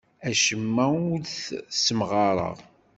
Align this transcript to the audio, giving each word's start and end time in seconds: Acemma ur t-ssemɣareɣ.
Acemma 0.29 0.85
ur 1.11 1.19
t-ssemɣareɣ. 1.21 2.57